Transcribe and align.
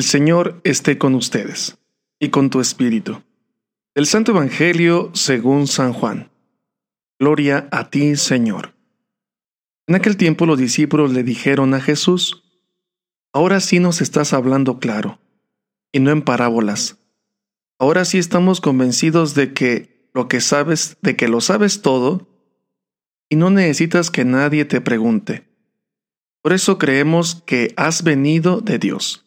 El 0.00 0.04
Señor 0.04 0.62
esté 0.64 0.96
con 0.96 1.14
ustedes 1.14 1.76
y 2.18 2.30
con 2.30 2.48
tu 2.48 2.60
espíritu. 2.60 3.22
El 3.94 4.06
Santo 4.06 4.32
Evangelio 4.32 5.10
según 5.12 5.66
San 5.66 5.92
Juan. 5.92 6.30
Gloria 7.18 7.68
a 7.70 7.90
ti, 7.90 8.16
Señor. 8.16 8.72
En 9.86 9.96
aquel 9.96 10.16
tiempo 10.16 10.46
los 10.46 10.58
discípulos 10.58 11.12
le 11.12 11.22
dijeron 11.22 11.74
a 11.74 11.82
Jesús, 11.82 12.44
Ahora 13.34 13.60
sí 13.60 13.78
nos 13.78 14.00
estás 14.00 14.32
hablando 14.32 14.78
claro, 14.78 15.18
y 15.92 16.00
no 16.00 16.12
en 16.12 16.22
parábolas. 16.22 16.96
Ahora 17.78 18.06
sí 18.06 18.16
estamos 18.16 18.62
convencidos 18.62 19.34
de 19.34 19.52
que 19.52 20.08
lo 20.14 20.28
que 20.28 20.40
sabes, 20.40 20.96
de 21.02 21.14
que 21.14 21.28
lo 21.28 21.42
sabes 21.42 21.82
todo, 21.82 22.26
y 23.28 23.36
no 23.36 23.50
necesitas 23.50 24.10
que 24.10 24.24
nadie 24.24 24.64
te 24.64 24.80
pregunte. 24.80 25.46
Por 26.40 26.54
eso 26.54 26.78
creemos 26.78 27.42
que 27.44 27.74
has 27.76 28.02
venido 28.02 28.62
de 28.62 28.78
Dios. 28.78 29.26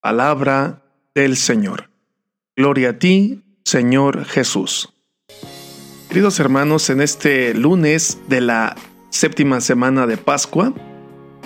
Palabra 0.00 0.84
del 1.12 1.36
Señor. 1.36 1.90
Gloria 2.56 2.90
a 2.90 2.98
ti, 3.00 3.42
Señor 3.64 4.24
Jesús. 4.26 4.94
Queridos 6.08 6.38
hermanos, 6.38 6.88
en 6.88 7.00
este 7.00 7.52
lunes 7.52 8.18
de 8.28 8.40
la 8.40 8.76
séptima 9.10 9.60
semana 9.60 10.06
de 10.06 10.16
Pascua, 10.16 10.72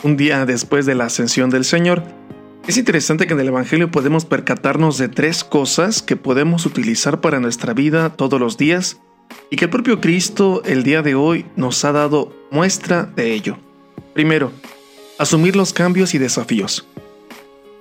un 0.03 0.19
día 0.19 0.44
después 0.44 0.84
de 0.84 0.94
la 0.94 1.06
ascensión 1.06 1.48
del 1.48 1.64
Señor, 1.64 2.03
es 2.69 2.77
interesante 2.77 3.27
que 3.27 3.33
en 3.33 3.41
el 3.41 3.48
Evangelio 3.48 3.91
podemos 3.91 4.27
percatarnos 4.27 4.98
de 4.98 5.09
tres 5.09 5.44
cosas 5.44 6.03
que 6.03 6.16
podemos 6.16 6.66
utilizar 6.66 7.22
para 7.22 7.41
nuestra 7.41 7.72
vida 7.72 8.11
todos 8.11 8.39
los 8.39 8.59
días 8.59 9.00
y 9.48 9.56
que 9.56 9.64
el 9.64 9.70
propio 9.70 10.03
Cristo 10.03 10.62
el 10.66 10.83
día 10.83 11.00
de 11.00 11.14
hoy 11.14 11.47
nos 11.56 11.83
ha 11.87 11.92
dado 11.92 12.37
muestra 12.50 13.05
de 13.05 13.33
ello. 13.33 13.56
Primero, 14.12 14.53
asumir 15.19 15.56
los 15.56 15.72
cambios 15.72 16.12
y 16.12 16.19
desafíos. 16.19 16.87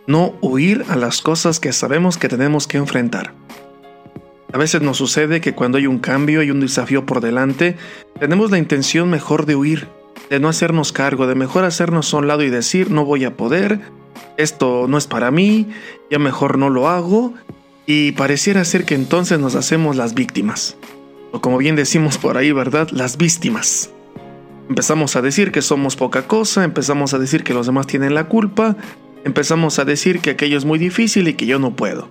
No 0.08 0.34
huir 0.42 0.86
a 0.90 0.96
las 0.96 1.22
cosas 1.22 1.60
que 1.60 1.74
sabemos 1.74 2.18
que 2.18 2.30
tenemos 2.30 2.68
que 2.68 2.78
enfrentar. 2.78 3.34
A 4.54 4.58
veces 4.58 4.82
nos 4.82 4.98
sucede 4.98 5.40
que 5.40 5.54
cuando 5.54 5.78
hay 5.78 5.88
un 5.88 6.00
cambio 6.00 6.44
y 6.44 6.52
un 6.52 6.60
desafío 6.60 7.06
por 7.06 7.22
delante, 7.22 7.78
tenemos 8.20 8.52
la 8.52 8.58
intención 8.58 9.10
mejor 9.10 9.46
de 9.46 9.56
huir, 9.56 9.88
de 10.30 10.40
no 10.40 10.50
hacernos 10.50 10.92
cargo, 10.92 11.28
de 11.28 11.36
mejor 11.36 11.64
hacernos 11.64 12.14
a 12.14 12.18
un 12.18 12.28
lado 12.28 12.44
y 12.44 12.50
decir 12.50 12.92
no 12.92 13.06
voy 13.06 13.24
a 13.24 13.38
poder, 13.38 13.80
esto 14.38 14.88
no 14.90 14.98
es 14.98 15.08
para 15.08 15.32
mí, 15.32 15.70
ya 16.10 16.20
mejor 16.20 16.58
no 16.58 16.70
lo 16.70 16.90
hago, 16.90 17.34
y 17.86 18.12
pareciera 18.14 18.66
ser 18.66 18.86
que 18.86 18.96
entonces 18.96 19.40
nos 19.40 19.56
hacemos 19.56 19.96
las 19.96 20.14
víctimas. 20.14 20.76
O 21.32 21.40
como 21.40 21.58
bien 21.58 21.76
decimos 21.76 22.18
por 22.18 22.38
ahí, 22.38 22.52
¿verdad? 22.52 22.90
Las 22.92 23.18
víctimas. 23.18 23.92
Empezamos 24.68 25.16
a 25.16 25.22
decir 25.22 25.52
que 25.52 25.62
somos 25.62 25.96
poca 25.96 26.28
cosa, 26.28 26.64
empezamos 26.64 27.14
a 27.14 27.20
decir 27.20 27.44
que 27.44 27.54
los 27.54 27.66
demás 27.66 27.88
tienen 27.88 28.14
la 28.14 28.26
culpa, 28.26 28.76
empezamos 29.24 29.80
a 29.80 29.86
decir 29.86 30.20
que 30.20 30.32
aquello 30.32 30.58
es 30.58 30.66
muy 30.66 30.80
difícil 30.80 31.28
y 31.28 31.34
que 31.34 31.46
yo 31.46 31.60
no 31.60 31.76
puedo. 31.76 32.10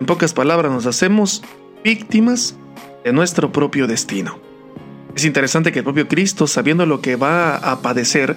En 0.00 0.06
pocas 0.06 0.32
palabras 0.32 0.72
nos 0.72 0.86
hacemos 0.86 1.42
víctimas 1.84 2.56
de 3.04 3.12
nuestro 3.12 3.52
propio 3.52 3.86
destino. 3.86 4.38
Es 5.14 5.24
interesante 5.24 5.72
que 5.72 5.80
el 5.80 5.84
propio 5.84 6.06
Cristo, 6.06 6.46
sabiendo 6.46 6.86
lo 6.86 7.00
que 7.00 7.16
va 7.16 7.56
a 7.56 7.82
padecer, 7.82 8.36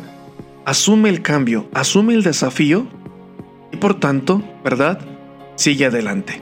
asume 0.66 1.10
el 1.10 1.22
cambio, 1.22 1.68
asume 1.74 2.14
el 2.14 2.24
desafío 2.24 2.88
y 3.72 3.78
por 3.78 4.00
tanto, 4.00 4.44
¿verdad? 4.64 5.00
Sigue 5.56 5.86
adelante. 5.86 6.42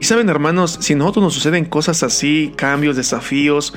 Y 0.00 0.04
saben 0.04 0.28
hermanos, 0.28 0.78
si 0.82 0.92
a 0.92 0.96
nosotros 0.96 1.24
nos 1.24 1.34
suceden 1.34 1.64
cosas 1.64 2.02
así, 2.02 2.52
cambios, 2.56 2.96
desafíos, 2.96 3.72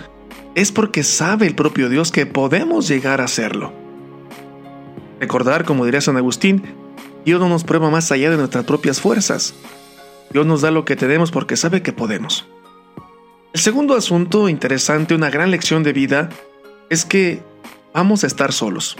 es 0.55 0.71
porque 0.71 1.03
sabe 1.03 1.47
el 1.47 1.55
propio 1.55 1.87
Dios 1.87 2.11
que 2.11 2.25
podemos 2.25 2.87
llegar 2.87 3.21
a 3.21 3.25
hacerlo. 3.25 3.71
Recordar, 5.19 5.65
como 5.65 5.85
diría 5.85 6.01
San 6.01 6.17
Agustín, 6.17 6.63
Dios 7.25 7.39
no 7.39 7.49
nos 7.49 7.63
prueba 7.63 7.89
más 7.89 8.11
allá 8.11 8.29
de 8.29 8.37
nuestras 8.37 8.65
propias 8.65 9.01
fuerzas. 9.01 9.53
Dios 10.31 10.45
nos 10.45 10.61
da 10.61 10.71
lo 10.71 10.85
que 10.85 10.95
tenemos 10.95 11.31
porque 11.31 11.57
sabe 11.57 11.81
que 11.81 11.93
podemos. 11.93 12.47
El 13.53 13.59
segundo 13.59 13.95
asunto 13.95 14.47
interesante, 14.47 15.15
una 15.15 15.29
gran 15.29 15.51
lección 15.51 15.83
de 15.83 15.93
vida, 15.93 16.29
es 16.89 17.03
que 17.03 17.41
vamos 17.93 18.23
a 18.23 18.27
estar 18.27 18.53
solos. 18.53 18.95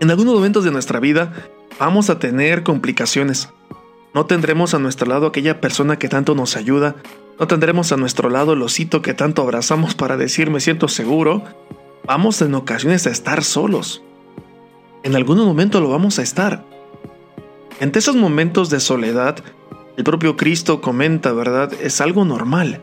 En 0.00 0.10
algunos 0.10 0.34
momentos 0.34 0.64
de 0.64 0.70
nuestra 0.70 1.00
vida 1.00 1.32
vamos 1.78 2.10
a 2.10 2.18
tener 2.18 2.62
complicaciones. 2.62 3.48
No 4.14 4.26
tendremos 4.26 4.74
a 4.74 4.78
nuestro 4.78 5.08
lado 5.08 5.26
aquella 5.26 5.60
persona 5.60 5.98
que 5.98 6.08
tanto 6.08 6.34
nos 6.34 6.56
ayuda, 6.56 6.96
no 7.38 7.46
tendremos 7.46 7.92
a 7.92 7.98
nuestro 7.98 8.30
lado 8.30 8.54
el 8.54 8.62
osito 8.62 9.02
que 9.02 9.12
tanto 9.12 9.42
abrazamos 9.42 9.94
para 9.94 10.16
decir 10.16 10.50
me 10.50 10.60
siento 10.60 10.88
seguro. 10.88 11.44
Vamos 12.06 12.40
en 12.40 12.54
ocasiones 12.54 13.06
a 13.06 13.10
estar 13.10 13.44
solos. 13.44 14.02
En 15.06 15.14
algún 15.14 15.38
momento 15.38 15.80
lo 15.80 15.88
vamos 15.88 16.18
a 16.18 16.22
estar. 16.22 16.64
Entre 17.78 18.00
esos 18.00 18.16
momentos 18.16 18.70
de 18.70 18.80
soledad 18.80 19.36
el 19.96 20.02
propio 20.02 20.36
Cristo 20.36 20.80
comenta, 20.80 21.30
¿verdad? 21.32 21.72
Es 21.80 22.00
algo 22.00 22.24
normal. 22.24 22.82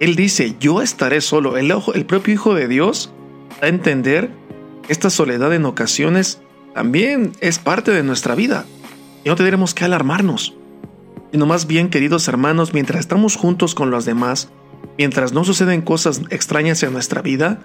Él 0.00 0.16
dice, 0.16 0.56
yo 0.58 0.80
estaré 0.80 1.20
solo. 1.20 1.58
El, 1.58 1.70
el 1.92 2.06
propio 2.06 2.32
Hijo 2.32 2.54
de 2.54 2.68
Dios 2.68 3.12
da 3.60 3.66
a 3.66 3.68
entender 3.68 4.30
que 4.86 4.94
esta 4.94 5.10
soledad 5.10 5.52
en 5.52 5.66
ocasiones 5.66 6.40
también 6.74 7.32
es 7.40 7.58
parte 7.58 7.90
de 7.90 8.02
nuestra 8.02 8.34
vida. 8.34 8.64
Y 9.22 9.28
no 9.28 9.36
tendremos 9.36 9.74
que 9.74 9.84
alarmarnos. 9.84 10.54
Sino 11.32 11.44
más 11.44 11.66
bien, 11.66 11.90
queridos 11.90 12.28
hermanos, 12.28 12.72
mientras 12.72 13.00
estamos 13.00 13.36
juntos 13.36 13.74
con 13.74 13.90
los 13.90 14.06
demás, 14.06 14.50
mientras 14.96 15.34
no 15.34 15.44
suceden 15.44 15.82
cosas 15.82 16.22
extrañas 16.30 16.82
en 16.82 16.94
nuestra 16.94 17.20
vida, 17.20 17.60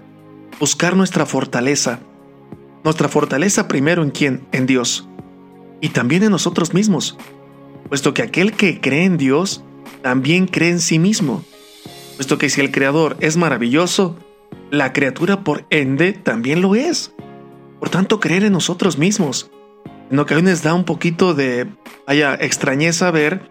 buscar 0.60 0.98
nuestra 0.98 1.26
fortaleza. 1.26 2.02
Nuestra 2.88 3.10
fortaleza 3.10 3.68
primero 3.68 4.02
en 4.02 4.12
quién? 4.12 4.48
En 4.52 4.66
Dios. 4.66 5.08
Y 5.82 5.90
también 5.90 6.24
en 6.24 6.32
nosotros 6.32 6.74
mismos 6.74 7.18
puesto 7.90 8.14
que 8.14 8.22
aquel 8.22 8.54
que 8.54 8.80
cree 8.80 9.06
en 9.06 9.18
Dios 9.18 9.64
también 10.02 10.48
cree 10.48 10.70
en 10.70 10.80
sí 10.80 11.00
mismo, 11.00 11.44
puesto 12.16 12.38
que 12.38 12.50
si 12.50 12.62
el 12.62 12.72
Creador 12.72 13.18
es 13.20 13.38
maravilloso, 13.38 14.18
la 14.70 14.94
criatura 14.94 15.44
por 15.44 15.66
ende 15.70 16.14
también 16.14 16.62
lo 16.62 16.76
es. 16.76 17.14
Por 17.80 17.90
tanto, 17.90 18.20
creer 18.20 18.44
en 18.44 18.54
nosotros 18.54 18.98
mismos. 18.98 19.52
En 20.10 20.20
ocasiones 20.20 20.64
da 20.64 20.74
un 20.74 20.84
poquito 20.84 21.34
de, 21.34 21.68
haya 22.06 22.36
extrañeza 22.36 23.12
ver 23.12 23.50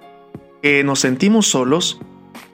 que 0.63 0.83
nos 0.85 1.01
sentimos 1.01 1.47
solos, 1.47 2.01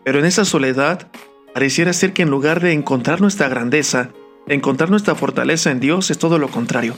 pero 0.04 0.18
en 0.18 0.24
esa 0.24 0.44
soledad 0.44 1.10
pareciera 1.54 1.92
ser 1.92 2.12
que 2.12 2.22
en 2.22 2.30
lugar 2.30 2.60
de 2.60 2.72
encontrar 2.72 3.20
nuestra 3.20 3.48
grandeza, 3.48 4.10
encontrar 4.46 4.90
nuestra 4.90 5.14
fortaleza 5.14 5.70
en 5.70 5.80
Dios, 5.80 6.10
es 6.10 6.18
todo 6.18 6.38
lo 6.38 6.48
contrario. 6.48 6.94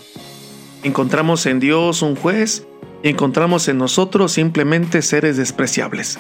Encontramos 0.82 1.46
en 1.46 1.60
Dios 1.60 2.02
un 2.02 2.16
juez 2.16 2.66
encontramos 3.04 3.68
en 3.68 3.76
nosotros 3.78 4.32
simplemente 4.32 5.02
seres 5.02 5.36
despreciables. 5.36 6.18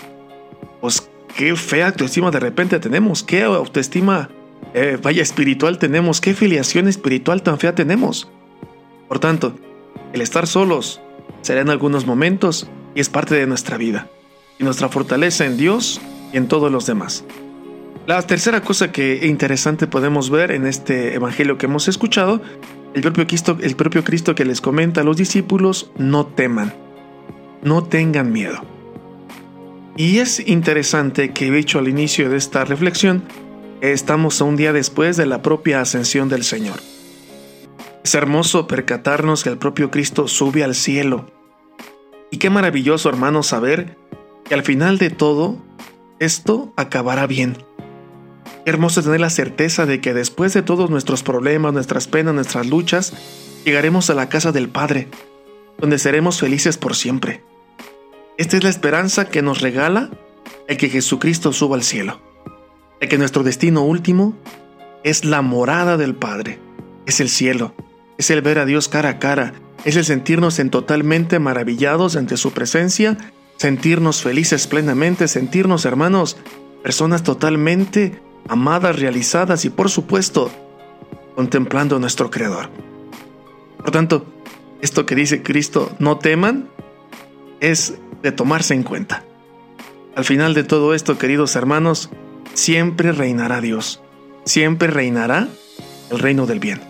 Pues 0.80 1.08
qué 1.34 1.56
fea 1.56 1.86
autoestima 1.88 2.30
de 2.30 2.40
repente 2.40 2.78
tenemos, 2.78 3.22
qué 3.22 3.42
autoestima 3.42 4.28
eh, 4.74 4.98
vaya 5.02 5.22
espiritual 5.22 5.78
tenemos, 5.78 6.20
qué 6.20 6.34
filiación 6.34 6.86
espiritual 6.86 7.42
tan 7.42 7.58
fea 7.58 7.74
tenemos. 7.74 8.28
Por 9.08 9.18
tanto, 9.18 9.56
el 10.12 10.20
estar 10.20 10.46
solos 10.46 11.00
será 11.40 11.62
en 11.62 11.70
algunos 11.70 12.06
momentos 12.06 12.68
y 12.94 13.00
es 13.00 13.08
parte 13.08 13.34
de 13.34 13.46
nuestra 13.46 13.78
vida, 13.78 14.08
y 14.58 14.64
nuestra 14.64 14.90
fortaleza 14.90 15.46
en 15.46 15.56
Dios 15.56 16.02
y 16.34 16.36
en 16.36 16.48
todos 16.48 16.70
los 16.70 16.84
demás. 16.84 17.24
La 18.06 18.20
tercera 18.20 18.60
cosa 18.60 18.92
que 18.92 19.26
interesante 19.26 19.86
podemos 19.86 20.28
ver 20.28 20.50
en 20.50 20.66
este 20.66 21.14
evangelio 21.14 21.56
que 21.56 21.64
hemos 21.64 21.88
escuchado 21.88 22.42
el 22.92 23.00
propio, 23.00 23.26
Cristo, 23.26 23.56
el 23.62 23.76
propio 23.76 24.04
Cristo 24.04 24.34
que 24.34 24.44
les 24.44 24.60
comenta 24.60 25.00
a 25.00 25.04
los 25.04 25.16
discípulos, 25.16 25.90
no 25.96 26.26
teman, 26.26 26.74
no 27.62 27.82
tengan 27.84 28.30
miedo. 28.30 28.62
Y 29.96 30.18
es 30.18 30.46
interesante 30.46 31.32
que 31.32 31.46
he 31.46 31.50
dicho 31.50 31.78
al 31.78 31.88
inicio 31.88 32.28
de 32.28 32.36
esta 32.36 32.66
reflexión, 32.66 33.24
estamos 33.80 34.38
a 34.42 34.44
un 34.44 34.56
día 34.56 34.74
después 34.74 35.16
de 35.16 35.24
la 35.24 35.40
propia 35.40 35.80
ascensión 35.80 36.28
del 36.28 36.44
Señor. 36.44 36.80
Es 38.04 38.14
hermoso 38.14 38.66
percatarnos 38.66 39.42
que 39.44 39.48
el 39.48 39.56
propio 39.56 39.90
Cristo 39.90 40.28
sube 40.28 40.62
al 40.62 40.74
cielo. 40.74 41.32
Y 42.30 42.36
qué 42.36 42.50
maravilloso, 42.50 43.08
hermano, 43.08 43.42
saber 43.42 43.96
que 44.44 44.52
al 44.52 44.62
final 44.62 44.98
de 44.98 45.08
todo, 45.08 45.56
esto 46.18 46.74
acabará 46.76 47.26
bien 47.26 47.56
hermoso 48.66 49.02
tener 49.02 49.20
la 49.20 49.30
certeza 49.30 49.86
de 49.86 50.00
que 50.00 50.14
después 50.14 50.54
de 50.54 50.62
todos 50.62 50.90
nuestros 50.90 51.22
problemas, 51.22 51.72
nuestras 51.72 52.08
penas, 52.08 52.34
nuestras 52.34 52.66
luchas, 52.66 53.12
llegaremos 53.64 54.10
a 54.10 54.14
la 54.14 54.28
casa 54.28 54.52
del 54.52 54.68
Padre. 54.68 55.08
donde 55.76 55.98
seremos 55.98 56.38
felices 56.38 56.78
por 56.78 56.94
siempre. 56.94 57.42
Esta 58.38 58.56
es 58.56 58.62
la 58.62 58.70
esperanza 58.70 59.28
que 59.28 59.42
nos 59.42 59.60
regala 59.60 60.08
el 60.68 60.76
que 60.76 60.88
Jesucristo 60.88 61.52
suba 61.52 61.76
al 61.76 61.82
cielo, 61.82 62.20
el 63.00 63.08
que 63.08 63.18
nuestro 63.18 63.42
destino 63.42 63.82
último 63.82 64.36
es 65.02 65.24
la 65.24 65.42
morada 65.42 65.96
del 65.96 66.14
Padre, 66.14 66.60
es 67.06 67.20
el 67.20 67.28
cielo, 67.28 67.74
es 68.18 68.30
el 68.30 68.40
ver 68.40 68.60
a 68.60 68.66
Dios 68.66 68.88
cara 68.88 69.10
a 69.10 69.18
cara, 69.18 69.52
es 69.84 69.96
el 69.96 70.04
sentirnos 70.04 70.58
en 70.58 70.70
totalmente 70.70 71.38
maravillados 71.38 72.16
ante 72.16 72.36
su 72.36 72.52
presencia, 72.52 73.18
sentirnos 73.56 74.22
felices 74.22 74.66
plenamente, 74.66 75.28
sentirnos 75.28 75.84
hermanos, 75.84 76.36
personas 76.82 77.22
totalmente 77.22 78.20
amadas, 78.48 78.98
realizadas 78.98 79.64
y 79.64 79.70
por 79.70 79.90
supuesto 79.90 80.50
contemplando 81.34 81.96
a 81.96 81.98
nuestro 81.98 82.30
Creador. 82.30 82.68
Por 83.78 83.90
tanto, 83.90 84.26
esto 84.80 85.06
que 85.06 85.14
dice 85.14 85.42
Cristo, 85.42 85.90
no 85.98 86.18
teman, 86.18 86.68
es 87.60 87.94
de 88.22 88.32
tomarse 88.32 88.74
en 88.74 88.82
cuenta. 88.82 89.24
Al 90.14 90.24
final 90.24 90.54
de 90.54 90.64
todo 90.64 90.94
esto, 90.94 91.18
queridos 91.18 91.56
hermanos, 91.56 92.10
siempre 92.54 93.12
reinará 93.12 93.60
Dios, 93.60 94.00
siempre 94.44 94.88
reinará 94.88 95.48
el 96.10 96.18
reino 96.18 96.46
del 96.46 96.60
bien. 96.60 96.80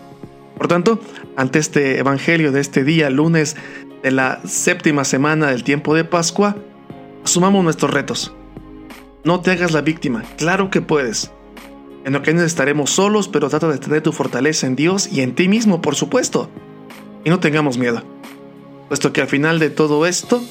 Por 0.57 0.67
tanto, 0.67 0.99
ante 1.35 1.59
este 1.59 1.99
Evangelio 1.99 2.51
de 2.51 2.61
este 2.61 2.83
día, 2.83 3.09
lunes 3.09 3.55
de 4.03 4.11
la 4.11 4.41
séptima 4.45 5.03
semana 5.03 5.47
del 5.47 5.63
tiempo 5.63 5.95
de 5.95 6.05
Pascua, 6.05 6.55
asumamos 7.23 7.63
nuestros 7.63 7.91
retos. 7.91 8.33
No 9.23 9.41
te 9.41 9.51
hagas 9.51 9.71
la 9.71 9.81
víctima, 9.81 10.23
claro 10.37 10.69
que 10.69 10.81
puedes. 10.81 11.31
En 12.05 12.15
ocasiones 12.15 12.43
estaremos 12.43 12.91
solos, 12.91 13.27
pero 13.27 13.49
trata 13.49 13.67
de 13.67 13.79
tener 13.79 14.03
tu 14.03 14.11
fortaleza 14.11 14.67
en 14.67 14.75
Dios 14.75 15.09
y 15.11 15.21
en 15.21 15.33
ti 15.33 15.47
mismo, 15.47 15.81
por 15.81 15.95
supuesto. 15.95 16.51
Y 17.23 17.31
no 17.31 17.39
tengamos 17.39 17.79
miedo, 17.79 18.03
puesto 18.87 19.11
que 19.11 19.21
al 19.21 19.27
final 19.27 19.57
de 19.57 19.71
todo 19.71 20.05
esto, 20.05 20.43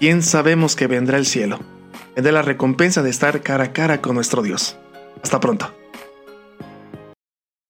bien 0.00 0.20
sabemos 0.20 0.74
que 0.74 0.88
vendrá 0.88 1.16
el 1.16 1.26
cielo, 1.26 1.60
vendrá 2.16 2.32
la 2.32 2.42
recompensa 2.42 3.04
de 3.04 3.10
estar 3.10 3.40
cara 3.42 3.64
a 3.64 3.72
cara 3.72 4.02
con 4.02 4.16
nuestro 4.16 4.42
Dios. 4.42 4.76
Hasta 5.22 5.38
pronto. 5.38 5.72